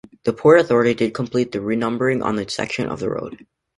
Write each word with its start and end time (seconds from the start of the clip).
The 0.23 0.33
Port 0.33 0.59
Authority 0.59 0.95
did 0.95 1.13
complete 1.13 1.51
the 1.51 1.59
renumbering 1.59 2.23
on 2.23 2.39
its 2.39 2.55
section 2.55 2.87
of 2.87 2.99
the 2.99 3.11
road. 3.11 3.45